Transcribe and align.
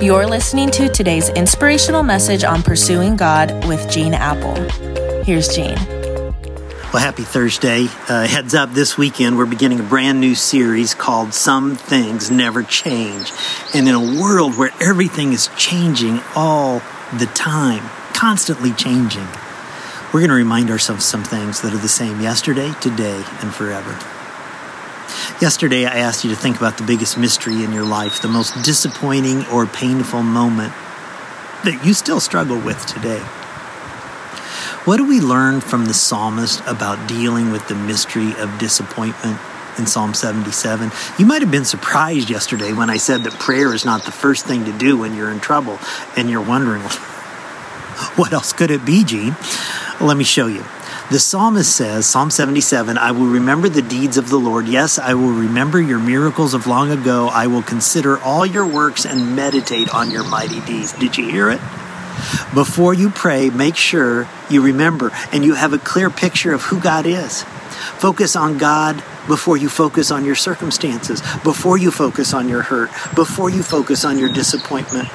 You're 0.00 0.26
listening 0.26 0.70
to 0.70 0.88
today's 0.88 1.28
inspirational 1.28 2.02
message 2.02 2.42
on 2.42 2.62
pursuing 2.62 3.16
God 3.16 3.66
with 3.68 3.90
Gene 3.90 4.14
Appel. 4.14 4.54
Here's 5.24 5.54
Gene. 5.54 5.74
Well, 5.74 7.02
happy 7.02 7.22
Thursday. 7.22 7.86
Uh, 8.08 8.26
heads 8.26 8.54
up, 8.54 8.72
this 8.72 8.96
weekend 8.96 9.36
we're 9.36 9.44
beginning 9.44 9.78
a 9.78 9.82
brand 9.82 10.18
new 10.18 10.34
series 10.34 10.94
called 10.94 11.34
Some 11.34 11.76
Things 11.76 12.30
Never 12.30 12.62
Change. 12.62 13.30
And 13.74 13.86
in 13.86 13.94
a 13.94 14.18
world 14.18 14.56
where 14.56 14.70
everything 14.80 15.34
is 15.34 15.50
changing 15.58 16.20
all 16.34 16.80
the 17.18 17.30
time, 17.34 17.86
constantly 18.14 18.72
changing, 18.72 19.28
we're 20.14 20.20
going 20.20 20.30
to 20.30 20.34
remind 20.34 20.70
ourselves 20.70 21.04
some 21.04 21.24
things 21.24 21.60
that 21.60 21.74
are 21.74 21.78
the 21.78 21.88
same 21.88 22.22
yesterday, 22.22 22.72
today, 22.80 23.22
and 23.42 23.54
forever. 23.54 23.98
Yesterday, 25.40 25.86
I 25.86 26.00
asked 26.00 26.22
you 26.22 26.28
to 26.28 26.36
think 26.36 26.58
about 26.58 26.76
the 26.76 26.84
biggest 26.84 27.16
mystery 27.16 27.64
in 27.64 27.72
your 27.72 27.84
life, 27.84 28.20
the 28.20 28.28
most 28.28 28.62
disappointing 28.62 29.46
or 29.46 29.64
painful 29.64 30.22
moment 30.22 30.74
that 31.64 31.80
you 31.82 31.94
still 31.94 32.20
struggle 32.20 32.58
with 32.58 32.84
today. 32.84 33.20
What 34.84 34.98
do 34.98 35.08
we 35.08 35.20
learn 35.20 35.62
from 35.62 35.86
the 35.86 35.94
psalmist 35.94 36.60
about 36.66 37.08
dealing 37.08 37.52
with 37.52 37.66
the 37.68 37.74
mystery 37.74 38.34
of 38.36 38.58
disappointment 38.58 39.38
in 39.78 39.86
Psalm 39.86 40.12
77? 40.12 40.92
You 41.18 41.24
might 41.24 41.40
have 41.40 41.50
been 41.50 41.64
surprised 41.64 42.28
yesterday 42.28 42.74
when 42.74 42.90
I 42.90 42.98
said 42.98 43.24
that 43.24 43.32
prayer 43.32 43.72
is 43.72 43.86
not 43.86 44.02
the 44.04 44.12
first 44.12 44.44
thing 44.44 44.66
to 44.66 44.72
do 44.72 44.98
when 44.98 45.14
you're 45.14 45.30
in 45.30 45.40
trouble 45.40 45.78
and 46.18 46.28
you're 46.28 46.42
wondering, 46.42 46.82
what 48.16 48.34
else 48.34 48.52
could 48.52 48.70
it 48.70 48.84
be, 48.84 49.04
Gene? 49.04 49.34
Let 50.02 50.18
me 50.18 50.24
show 50.24 50.48
you. 50.48 50.64
The 51.10 51.18
psalmist 51.18 51.74
says, 51.74 52.06
Psalm 52.06 52.30
77, 52.30 52.96
I 52.96 53.10
will 53.10 53.26
remember 53.26 53.68
the 53.68 53.82
deeds 53.82 54.16
of 54.16 54.28
the 54.28 54.36
Lord. 54.36 54.68
Yes, 54.68 54.96
I 54.96 55.14
will 55.14 55.32
remember 55.32 55.80
your 55.80 55.98
miracles 55.98 56.54
of 56.54 56.68
long 56.68 56.92
ago. 56.92 57.26
I 57.26 57.48
will 57.48 57.64
consider 57.64 58.20
all 58.20 58.46
your 58.46 58.64
works 58.64 59.04
and 59.04 59.34
meditate 59.34 59.92
on 59.92 60.12
your 60.12 60.22
mighty 60.22 60.60
deeds. 60.60 60.92
Did 60.92 61.18
you 61.18 61.28
hear 61.28 61.50
it? 61.50 61.58
Before 62.54 62.94
you 62.94 63.10
pray, 63.10 63.50
make 63.50 63.74
sure 63.74 64.28
you 64.48 64.62
remember 64.62 65.10
and 65.32 65.44
you 65.44 65.54
have 65.54 65.72
a 65.72 65.78
clear 65.78 66.10
picture 66.10 66.54
of 66.54 66.62
who 66.62 66.78
God 66.78 67.06
is. 67.06 67.42
Focus 67.42 68.36
on 68.36 68.56
God 68.56 69.02
before 69.26 69.56
you 69.56 69.68
focus 69.68 70.12
on 70.12 70.24
your 70.24 70.36
circumstances, 70.36 71.22
before 71.42 71.76
you 71.76 71.90
focus 71.90 72.32
on 72.32 72.48
your 72.48 72.62
hurt, 72.62 72.90
before 73.16 73.50
you 73.50 73.64
focus 73.64 74.04
on 74.04 74.16
your 74.16 74.32
disappointment. 74.32 75.08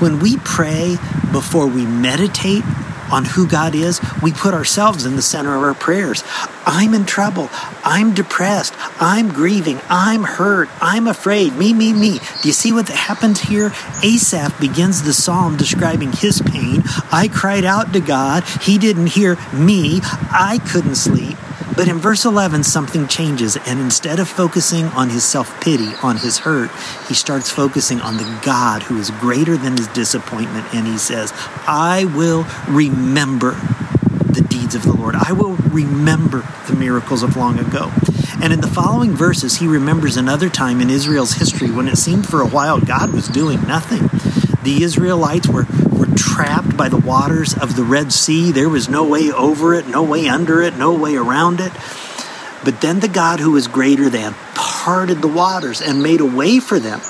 When 0.00 0.18
we 0.18 0.38
pray 0.38 0.96
before 1.30 1.68
we 1.68 1.86
meditate 1.86 2.64
on 3.10 3.24
who 3.24 3.46
God 3.46 3.74
is, 3.74 4.00
we 4.22 4.32
put 4.32 4.54
ourselves 4.54 5.04
in 5.04 5.16
the 5.16 5.22
center 5.22 5.54
of 5.54 5.62
our 5.62 5.74
prayers. 5.74 6.24
I'm 6.66 6.94
in 6.94 7.04
trouble. 7.04 7.48
I'm 7.84 8.14
depressed. 8.14 8.74
I'm 9.00 9.28
grieving. 9.28 9.80
I'm 9.88 10.24
hurt. 10.24 10.68
I'm 10.80 11.06
afraid. 11.06 11.54
Me, 11.56 11.72
me, 11.72 11.92
me. 11.92 12.18
Do 12.42 12.48
you 12.48 12.52
see 12.52 12.72
what 12.72 12.88
happens 12.88 13.40
here? 13.40 13.72
Asaph 14.02 14.58
begins 14.60 15.02
the 15.02 15.12
psalm 15.12 15.56
describing 15.56 16.12
his 16.12 16.40
pain. 16.40 16.82
I 17.12 17.28
cried 17.32 17.64
out 17.64 17.92
to 17.92 18.00
God. 18.00 18.44
He 18.62 18.78
didn't 18.78 19.08
hear 19.08 19.36
me. 19.52 20.00
I 20.02 20.60
couldn't 20.70 20.96
sleep. 20.96 21.36
But 21.76 21.88
in 21.88 21.98
verse 21.98 22.24
11, 22.24 22.62
something 22.62 23.08
changes, 23.08 23.56
and 23.56 23.80
instead 23.80 24.20
of 24.20 24.28
focusing 24.28 24.84
on 24.86 25.10
his 25.10 25.24
self 25.24 25.60
pity, 25.60 25.90
on 26.02 26.16
his 26.16 26.38
hurt, 26.38 26.70
he 27.08 27.14
starts 27.14 27.50
focusing 27.50 28.00
on 28.00 28.16
the 28.16 28.40
God 28.44 28.84
who 28.84 28.98
is 28.98 29.10
greater 29.10 29.56
than 29.56 29.76
his 29.76 29.88
disappointment, 29.88 30.72
and 30.72 30.86
he 30.86 30.98
says, 30.98 31.32
I 31.66 32.04
will 32.04 32.46
remember 32.68 33.52
the 34.34 34.46
deeds 34.48 34.74
of 34.74 34.82
the 34.82 34.92
Lord. 34.92 35.16
I 35.16 35.32
will 35.32 35.56
remember 35.56 36.46
the 36.68 36.76
miracles 36.76 37.22
of 37.22 37.36
long 37.36 37.58
ago. 37.58 37.90
And 38.42 38.52
in 38.52 38.60
the 38.60 38.68
following 38.68 39.12
verses, 39.12 39.56
he 39.56 39.66
remembers 39.66 40.16
another 40.16 40.48
time 40.48 40.80
in 40.80 40.90
Israel's 40.90 41.34
history 41.34 41.70
when 41.70 41.88
it 41.88 41.96
seemed 41.96 42.28
for 42.28 42.40
a 42.40 42.46
while 42.46 42.80
God 42.80 43.12
was 43.12 43.28
doing 43.28 43.62
nothing. 43.62 44.08
The 44.62 44.82
Israelites 44.82 45.48
were, 45.48 45.66
were 45.94 46.14
trapped 46.16 46.76
by 46.76 46.88
the 46.88 46.98
waters 46.98 47.54
of 47.54 47.76
the 47.76 47.84
Red 47.84 48.12
Sea. 48.12 48.52
There 48.52 48.68
was 48.68 48.88
no 48.88 49.04
way 49.06 49.30
over 49.30 49.74
it, 49.74 49.88
no 49.88 50.02
way 50.02 50.28
under 50.28 50.62
it, 50.62 50.76
no 50.76 50.92
way 50.92 51.16
around 51.16 51.60
it. 51.60 51.72
But 52.64 52.80
then 52.80 53.00
the 53.00 53.08
God 53.08 53.40
who 53.40 53.56
is 53.56 53.68
greater 53.68 54.08
than 54.08 54.34
parted 54.54 55.22
the 55.22 55.28
waters 55.28 55.80
and 55.80 56.02
made 56.02 56.20
a 56.20 56.26
way 56.26 56.60
for 56.60 56.78
them 56.78 57.00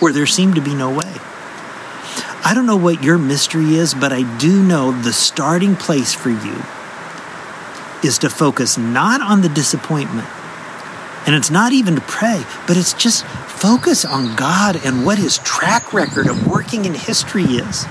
where 0.00 0.12
there 0.12 0.26
seemed 0.26 0.56
to 0.56 0.60
be 0.60 0.74
no 0.74 0.90
way. 0.90 1.12
I 2.42 2.52
don't 2.54 2.66
know 2.66 2.76
what 2.76 3.02
your 3.02 3.18
mystery 3.18 3.74
is, 3.74 3.94
but 3.94 4.12
I 4.12 4.22
do 4.38 4.62
know 4.62 4.92
the 4.92 5.12
starting 5.12 5.76
place 5.76 6.14
for 6.14 6.30
you 6.30 6.62
is 8.02 8.18
to 8.18 8.30
focus 8.30 8.78
not 8.78 9.20
on 9.20 9.42
the 9.42 9.48
disappointment, 9.48 10.26
and 11.26 11.36
it's 11.36 11.50
not 11.50 11.72
even 11.72 11.96
to 11.96 12.00
pray, 12.00 12.42
but 12.66 12.76
it's 12.76 12.94
just 12.94 13.26
focus 13.26 14.06
on 14.06 14.34
God 14.36 14.80
and 14.84 15.04
what 15.04 15.18
His 15.18 15.38
track 15.38 15.92
record 15.92 16.26
of 16.26 16.46
working 16.46 16.86
in 16.86 16.94
history 16.94 17.44
is. 17.44 17.84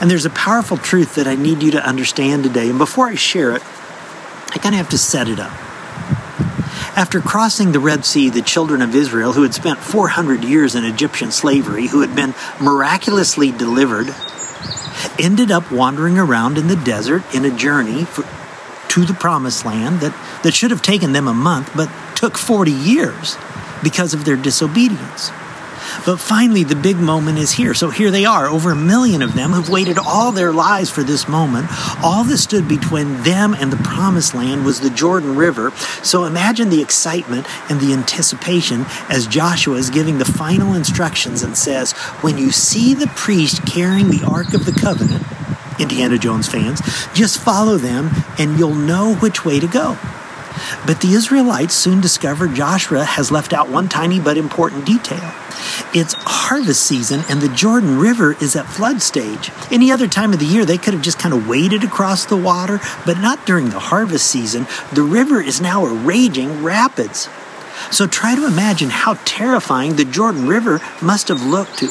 And 0.00 0.10
there's 0.10 0.26
a 0.26 0.30
powerful 0.30 0.76
truth 0.76 1.14
that 1.16 1.26
I 1.26 1.34
need 1.34 1.62
you 1.62 1.72
to 1.72 1.86
understand 1.86 2.44
today. 2.44 2.68
And 2.68 2.78
before 2.78 3.08
I 3.08 3.14
share 3.14 3.54
it, 3.54 3.62
I 4.50 4.58
kind 4.58 4.74
of 4.74 4.78
have 4.78 4.88
to 4.90 4.98
set 4.98 5.28
it 5.28 5.38
up. 5.38 5.52
After 6.96 7.20
crossing 7.20 7.72
the 7.72 7.80
Red 7.80 8.04
Sea, 8.04 8.28
the 8.28 8.42
children 8.42 8.82
of 8.82 8.94
Israel, 8.94 9.32
who 9.32 9.42
had 9.42 9.54
spent 9.54 9.78
400 9.78 10.42
years 10.42 10.74
in 10.74 10.84
Egyptian 10.84 11.30
slavery, 11.30 11.86
who 11.86 12.00
had 12.00 12.16
been 12.16 12.34
miraculously 12.60 13.52
delivered, 13.52 14.14
ended 15.18 15.50
up 15.50 15.70
wandering 15.70 16.18
around 16.18 16.58
in 16.58 16.66
the 16.66 16.76
desert 16.76 17.22
in 17.34 17.44
a 17.44 17.56
journey 17.56 18.04
for, 18.04 18.24
to 18.88 19.04
the 19.04 19.14
promised 19.14 19.64
land 19.64 20.00
that, 20.00 20.42
that 20.42 20.54
should 20.54 20.70
have 20.70 20.82
taken 20.82 21.12
them 21.12 21.28
a 21.28 21.34
month, 21.34 21.70
but 21.76 21.90
took 22.16 22.36
40 22.36 22.72
years 22.72 23.36
because 23.82 24.14
of 24.14 24.24
their 24.24 24.36
disobedience. 24.36 25.30
But 26.04 26.18
finally, 26.18 26.64
the 26.64 26.76
big 26.76 26.96
moment 26.96 27.38
is 27.38 27.52
here. 27.52 27.74
So 27.74 27.90
here 27.90 28.10
they 28.10 28.24
are, 28.24 28.46
over 28.46 28.70
a 28.70 28.76
million 28.76 29.22
of 29.22 29.34
them 29.34 29.52
have 29.52 29.68
waited 29.68 29.98
all 29.98 30.32
their 30.32 30.52
lives 30.52 30.90
for 30.90 31.02
this 31.02 31.28
moment. 31.28 31.66
All 32.02 32.24
that 32.24 32.38
stood 32.38 32.68
between 32.68 33.22
them 33.22 33.54
and 33.54 33.72
the 33.72 33.76
promised 33.78 34.34
land 34.34 34.64
was 34.64 34.80
the 34.80 34.90
Jordan 34.90 35.36
River. 35.36 35.70
So 36.02 36.24
imagine 36.24 36.70
the 36.70 36.82
excitement 36.82 37.46
and 37.70 37.80
the 37.80 37.92
anticipation 37.92 38.86
as 39.08 39.26
Joshua 39.26 39.76
is 39.76 39.90
giving 39.90 40.18
the 40.18 40.24
final 40.24 40.74
instructions 40.74 41.42
and 41.42 41.56
says, 41.56 41.92
When 42.22 42.38
you 42.38 42.50
see 42.50 42.94
the 42.94 43.08
priest 43.08 43.66
carrying 43.66 44.08
the 44.08 44.26
Ark 44.26 44.54
of 44.54 44.64
the 44.64 44.72
Covenant, 44.72 45.24
Indiana 45.80 46.18
Jones 46.18 46.48
fans, 46.48 46.80
just 47.14 47.38
follow 47.38 47.76
them 47.76 48.10
and 48.38 48.58
you'll 48.58 48.74
know 48.74 49.14
which 49.16 49.44
way 49.44 49.60
to 49.60 49.66
go. 49.66 49.96
But 50.86 51.00
the 51.00 51.12
Israelites 51.12 51.74
soon 51.74 52.00
discover 52.00 52.48
Joshua 52.48 53.04
has 53.04 53.30
left 53.30 53.52
out 53.52 53.68
one 53.68 53.88
tiny 53.88 54.20
but 54.20 54.36
important 54.36 54.86
detail. 54.86 55.32
It's 55.94 56.14
harvest 56.18 56.82
season 56.82 57.22
and 57.28 57.40
the 57.40 57.48
Jordan 57.48 57.98
River 57.98 58.36
is 58.40 58.56
at 58.56 58.66
flood 58.66 59.02
stage. 59.02 59.50
Any 59.70 59.90
other 59.90 60.06
time 60.06 60.32
of 60.32 60.38
the 60.38 60.46
year, 60.46 60.64
they 60.64 60.78
could 60.78 60.94
have 60.94 61.02
just 61.02 61.18
kind 61.18 61.34
of 61.34 61.48
waded 61.48 61.84
across 61.84 62.24
the 62.24 62.36
water, 62.36 62.80
but 63.04 63.18
not 63.18 63.44
during 63.46 63.70
the 63.70 63.78
harvest 63.78 64.26
season. 64.26 64.66
The 64.92 65.02
river 65.02 65.40
is 65.40 65.60
now 65.60 65.84
a 65.84 65.92
raging 65.92 66.62
rapids. 66.62 67.28
So 67.90 68.06
try 68.06 68.34
to 68.34 68.46
imagine 68.46 68.90
how 68.90 69.14
terrifying 69.24 69.96
the 69.96 70.04
Jordan 70.04 70.46
River 70.46 70.80
must 71.00 71.28
have 71.28 71.42
looked 71.42 71.78
to 71.78 71.88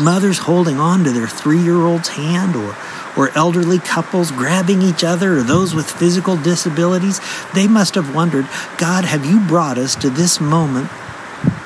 mothers 0.00 0.38
holding 0.38 0.78
on 0.78 1.04
to 1.04 1.10
their 1.10 1.26
three 1.28 1.60
year 1.60 1.80
old's 1.80 2.08
hand 2.08 2.56
or 2.56 2.76
or 3.16 3.30
elderly 3.36 3.78
couples 3.78 4.30
grabbing 4.30 4.82
each 4.82 5.04
other 5.04 5.38
or 5.38 5.42
those 5.42 5.74
with 5.74 5.90
physical 5.90 6.36
disabilities, 6.36 7.20
they 7.54 7.66
must 7.66 7.94
have 7.94 8.14
wondered, 8.14 8.46
God, 8.78 9.04
have 9.04 9.26
you 9.26 9.40
brought 9.40 9.78
us 9.78 9.94
to 9.96 10.10
this 10.10 10.40
moment 10.40 10.88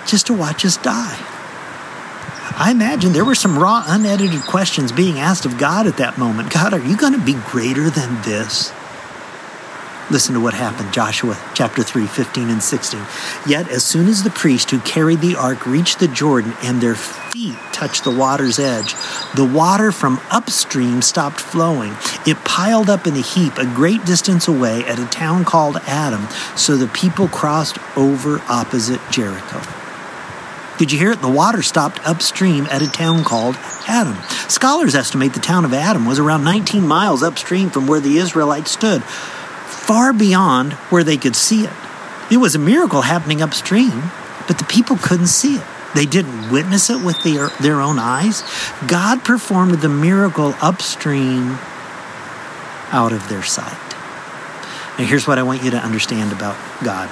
just 0.07 0.27
to 0.29 0.35
watch 0.35 0.65
us 0.65 0.77
die? 0.77 1.19
I 2.57 2.71
imagine 2.71 3.13
there 3.13 3.25
were 3.25 3.35
some 3.35 3.59
raw, 3.59 3.83
unedited 3.87 4.43
questions 4.43 4.93
being 4.93 5.19
asked 5.19 5.45
of 5.45 5.59
God 5.59 5.89
at 5.89 5.97
that 5.97 6.19
moment. 6.19 6.53
God, 6.53 6.73
are 6.73 6.79
you 6.79 6.97
going 6.97 7.13
to 7.13 7.25
be 7.25 7.35
greater 7.35 7.91
than 7.91 8.23
this? 8.23 8.73
Listen 10.11 10.35
to 10.35 10.41
what 10.41 10.53
happened, 10.53 10.93
Joshua 10.93 11.39
chapter 11.55 11.83
3, 11.83 12.07
15 12.07 12.51
and 12.51 12.63
16. 12.63 13.01
Yet, 13.47 13.71
as 13.71 13.85
soon 13.85 14.07
as 14.07 14.23
the 14.23 14.29
priest 14.29 14.71
who 14.71 14.79
carried 14.81 15.23
the 15.23 15.35
ark 15.35 15.65
reached 15.65 15.99
the 15.99 16.09
Jordan 16.09 16.53
and 16.63 16.79
their 16.79 16.95
feet 16.95 17.57
touched 17.73 18.05
the 18.05 18.11
water's 18.11 18.59
edge, 18.59 18.95
the 19.35 19.51
water 19.51 19.93
from 19.93 20.21
upstream 20.31 21.01
stopped 21.01 21.41
flowing. 21.41 21.97
It 22.27 22.37
piled 22.45 22.91
up 22.91 23.07
in 23.07 23.15
a 23.15 23.23
heap 23.23 23.57
a 23.57 23.65
great 23.65 24.05
distance 24.05 24.47
away 24.47 24.85
at 24.85 24.99
a 24.99 25.07
town 25.07 25.47
called 25.47 25.79
Adam, 25.87 26.29
so 26.55 26.77
the 26.77 26.89
people 26.89 27.27
crossed 27.29 27.79
over 27.97 28.43
opposite 28.47 29.01
Jericho. 29.11 29.63
Did 30.77 30.93
you 30.93 30.99
hear 30.99 31.13
it? 31.13 31.23
The 31.23 31.31
water 31.31 31.63
stopped 31.63 32.07
upstream 32.07 32.67
at 32.71 32.83
a 32.83 32.91
town 32.91 33.25
called 33.25 33.57
Adam. 33.87 34.17
Scholars 34.49 34.95
estimate 34.95 35.33
the 35.33 35.41
town 35.41 35.65
of 35.65 35.73
Adam 35.73 36.05
was 36.05 36.19
around 36.19 36.45
19 36.45 36.87
miles 36.87 37.23
upstream 37.23 37.71
from 37.71 37.87
where 37.87 38.01
the 38.01 38.19
Israelites 38.19 38.73
stood 38.73 39.03
far 39.87 40.13
beyond 40.13 40.73
where 40.91 41.05
they 41.05 41.17
could 41.17 41.37
see 41.37 41.65
it. 41.65 41.73
It 42.31 42.39
was 42.39 42.55
a 42.55 42.59
miracle 42.59 43.03
happening 43.03 43.43
upstream, 43.43 44.03
but 44.47 44.59
the 44.59 44.65
people 44.65 44.97
couldn't 44.97 45.27
see 45.27 45.57
it. 45.57 45.67
They 45.95 46.07
didn't 46.07 46.51
witness 46.51 46.91
it 46.91 47.05
with 47.05 47.23
their, 47.23 47.49
their 47.61 47.81
own 47.81 47.99
eyes. 47.99 48.43
God 48.89 49.23
performed 49.25 49.81
the 49.81 49.89
miracle 49.89 50.55
upstream 50.61 51.59
out 52.91 53.13
of 53.13 53.29
their 53.29 53.43
sight. 53.43 53.79
Now, 54.99 55.05
here's 55.05 55.27
what 55.27 55.39
I 55.39 55.43
want 55.43 55.63
you 55.63 55.71
to 55.73 55.79
understand 55.79 56.33
about 56.33 56.57
God 56.83 57.11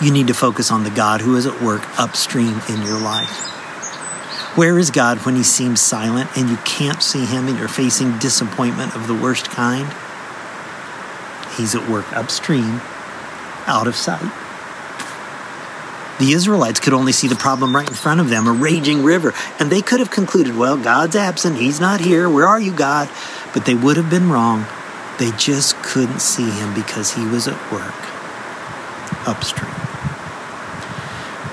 you 0.00 0.12
need 0.12 0.28
to 0.28 0.34
focus 0.34 0.70
on 0.70 0.84
the 0.84 0.90
God 0.90 1.20
who 1.20 1.34
is 1.34 1.44
at 1.44 1.60
work 1.60 1.82
upstream 1.98 2.60
in 2.68 2.82
your 2.82 3.00
life. 3.00 3.46
Where 4.56 4.78
is 4.78 4.92
God 4.92 5.18
when 5.26 5.34
he 5.34 5.42
seems 5.42 5.80
silent 5.80 6.30
and 6.36 6.48
you 6.48 6.56
can't 6.58 7.02
see 7.02 7.24
him 7.24 7.48
and 7.48 7.58
you're 7.58 7.66
facing 7.66 8.16
disappointment 8.18 8.94
of 8.94 9.08
the 9.08 9.14
worst 9.14 9.50
kind? 9.50 9.92
He's 11.58 11.74
at 11.74 11.86
work 11.90 12.10
upstream, 12.14 12.80
out 13.66 13.86
of 13.86 13.94
sight. 13.94 14.32
The 16.18 16.32
Israelites 16.32 16.80
could 16.80 16.94
only 16.94 17.12
see 17.12 17.28
the 17.28 17.36
problem 17.36 17.76
right 17.76 17.88
in 17.88 17.94
front 17.94 18.20
of 18.20 18.28
them, 18.28 18.46
a 18.46 18.52
raging 18.52 19.04
river, 19.04 19.34
and 19.60 19.70
they 19.70 19.82
could 19.82 20.00
have 20.00 20.10
concluded, 20.10 20.56
well, 20.56 20.76
God's 20.76 21.14
absent, 21.14 21.58
He's 21.58 21.80
not 21.80 22.00
here, 22.00 22.28
where 22.28 22.46
are 22.46 22.60
you, 22.60 22.72
God? 22.72 23.10
But 23.52 23.66
they 23.66 23.74
would 23.74 23.96
have 23.96 24.08
been 24.08 24.30
wrong. 24.30 24.66
They 25.18 25.32
just 25.32 25.76
couldn't 25.82 26.20
see 26.20 26.48
Him 26.48 26.74
because 26.74 27.12
He 27.12 27.26
was 27.26 27.46
at 27.46 27.72
work 27.72 27.94
upstream. 29.28 29.74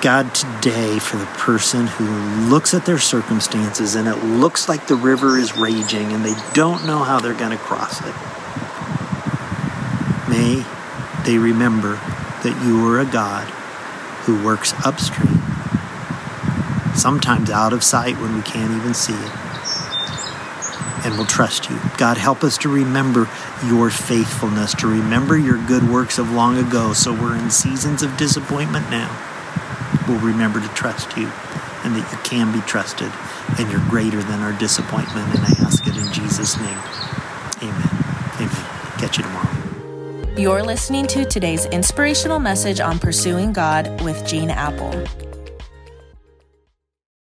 God, 0.01 0.35
today, 0.35 0.99
for 0.99 1.17
the 1.17 1.25
person 1.25 1.87
who 1.87 2.05
looks 2.47 2.73
at 2.73 2.85
their 2.85 2.99
circumstances 2.99 3.95
and 3.95 4.07
it 4.07 4.23
looks 4.23 4.69
like 4.69 4.87
the 4.87 4.95
river 4.95 5.37
is 5.37 5.57
raging 5.57 6.13
and 6.13 6.23
they 6.23 6.35
don't 6.53 6.85
know 6.85 6.99
how 6.99 7.19
they're 7.19 7.33
going 7.33 7.51
to 7.51 7.57
cross 7.57 8.01
it, 8.01 8.13
may 10.35 10.65
they 11.23 11.37
remember 11.37 11.93
that 12.43 12.61
you 12.65 12.85
are 12.87 12.99
a 12.99 13.05
God 13.05 13.47
who 14.25 14.43
works 14.43 14.73
upstream, 14.85 15.41
sometimes 16.95 17.49
out 17.49 17.73
of 17.73 17.83
sight 17.83 18.17
when 18.17 18.35
we 18.35 18.41
can't 18.41 18.71
even 18.73 18.93
see 18.93 19.13
it. 19.13 19.31
And 21.05 21.17
will 21.19 21.25
trust 21.25 21.69
you. 21.69 21.79
God, 21.99 22.17
help 22.17 22.43
us 22.43 22.57
to 22.59 22.69
remember 22.69 23.29
your 23.63 23.91
faithfulness, 23.91 24.73
to 24.75 24.87
remember 24.87 25.37
your 25.37 25.63
good 25.67 25.87
works 25.87 26.17
of 26.17 26.31
long 26.31 26.57
ago. 26.57 26.93
So 26.93 27.13
we're 27.13 27.37
in 27.37 27.51
seasons 27.51 28.01
of 28.01 28.17
disappointment 28.17 28.89
now. 28.89 29.11
We'll 30.07 30.19
remember 30.19 30.59
to 30.59 30.67
trust 30.69 31.15
you 31.15 31.31
and 31.83 31.95
that 31.95 32.11
you 32.11 32.17
can 32.23 32.51
be 32.51 32.61
trusted 32.61 33.11
and 33.59 33.71
you're 33.71 33.87
greater 33.87 34.23
than 34.23 34.41
our 34.41 34.53
disappointment. 34.53 35.27
And 35.35 35.45
I 35.45 35.51
ask 35.63 35.85
it 35.85 35.95
in 35.95 36.11
Jesus' 36.11 36.59
name. 36.59 37.04
You're 40.37 40.63
listening 40.63 41.07
to 41.07 41.23
today's 41.23 41.65
inspirational 41.67 42.39
message 42.39 42.81
on 42.81 42.99
pursuing 42.99 43.53
God 43.53 44.01
with 44.01 44.27
Gene 44.27 44.49
Appel. 44.49 45.24